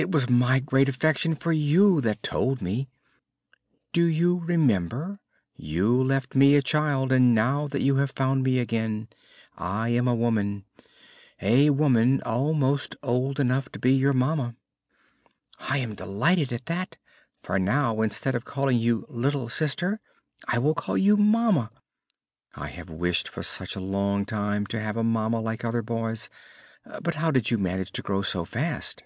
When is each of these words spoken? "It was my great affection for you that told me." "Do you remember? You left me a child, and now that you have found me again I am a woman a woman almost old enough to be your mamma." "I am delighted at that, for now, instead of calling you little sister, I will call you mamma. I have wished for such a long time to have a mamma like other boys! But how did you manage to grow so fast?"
"It 0.00 0.10
was 0.10 0.30
my 0.30 0.60
great 0.60 0.88
affection 0.88 1.34
for 1.34 1.52
you 1.52 2.00
that 2.00 2.22
told 2.22 2.62
me." 2.62 2.88
"Do 3.92 4.04
you 4.06 4.38
remember? 4.38 5.20
You 5.56 6.02
left 6.02 6.34
me 6.34 6.54
a 6.54 6.62
child, 6.62 7.12
and 7.12 7.34
now 7.34 7.68
that 7.68 7.82
you 7.82 7.96
have 7.96 8.12
found 8.12 8.42
me 8.42 8.60
again 8.60 9.08
I 9.58 9.90
am 9.90 10.08
a 10.08 10.14
woman 10.14 10.64
a 11.42 11.68
woman 11.68 12.22
almost 12.22 12.96
old 13.02 13.38
enough 13.38 13.68
to 13.72 13.78
be 13.78 13.92
your 13.92 14.14
mamma." 14.14 14.54
"I 15.58 15.76
am 15.76 15.96
delighted 15.96 16.50
at 16.50 16.64
that, 16.64 16.96
for 17.42 17.58
now, 17.58 18.00
instead 18.00 18.34
of 18.34 18.46
calling 18.46 18.78
you 18.78 19.04
little 19.10 19.50
sister, 19.50 20.00
I 20.48 20.58
will 20.60 20.72
call 20.74 20.96
you 20.96 21.18
mamma. 21.18 21.70
I 22.54 22.68
have 22.68 22.88
wished 22.88 23.28
for 23.28 23.42
such 23.42 23.76
a 23.76 23.80
long 23.80 24.24
time 24.24 24.64
to 24.68 24.80
have 24.80 24.96
a 24.96 25.04
mamma 25.04 25.40
like 25.42 25.62
other 25.62 25.82
boys! 25.82 26.30
But 27.02 27.16
how 27.16 27.30
did 27.30 27.50
you 27.50 27.58
manage 27.58 27.92
to 27.92 28.00
grow 28.02 28.22
so 28.22 28.46
fast?" 28.46 29.02